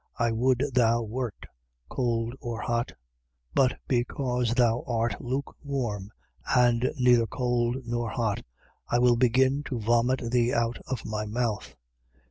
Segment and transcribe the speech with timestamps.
[0.17, 1.45] I would thou wert
[1.87, 2.87] cold or hot.
[2.87, 2.95] 3:16.
[3.53, 6.09] But because thou art lukewarm
[6.55, 8.43] and neither cold nor hot,
[8.89, 11.75] I will begin to vomit thee out of my mouth.